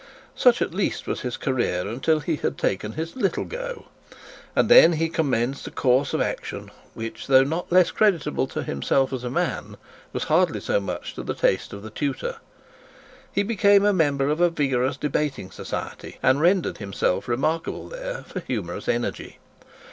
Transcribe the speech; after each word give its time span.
Such 0.35 0.63
at 0.63 0.73
least 0.73 1.05
was 1.05 1.21
his 1.21 1.37
career 1.37 1.95
till 2.01 2.21
he 2.21 2.37
had 2.37 2.57
taken 2.57 2.93
his 2.93 3.15
little 3.15 3.45
go; 3.45 3.85
and 4.55 4.67
then 4.67 4.93
he 4.93 5.09
commenced 5.09 5.67
a 5.67 5.69
course 5.69 6.11
of 6.15 6.19
action 6.21 6.71
which, 6.95 7.27
though 7.27 7.43
not 7.43 7.71
less 7.71 7.91
creditable 7.91 8.47
to 8.47 8.63
himself 8.63 9.13
as 9.13 9.23
a 9.23 9.29
man, 9.29 9.77
was 10.11 10.23
hardly 10.23 10.59
so 10.59 10.79
much 10.79 11.13
to 11.13 11.21
the 11.21 11.35
taste 11.35 11.71
of 11.71 11.83
his 11.83 11.91
tutor. 11.91 12.37
He 13.31 13.43
became 13.43 13.85
a 13.85 13.93
member 13.93 14.27
of 14.27 14.41
a 14.41 14.49
vigorous 14.49 14.97
debating 14.97 15.51
society, 15.51 16.17
and 16.23 16.41
rendered 16.41 16.79
himself 16.79 17.27
remarkable 17.27 17.87
there 17.87 18.23
for 18.23 18.39
humorous 18.39 18.87
energy. 18.87 19.37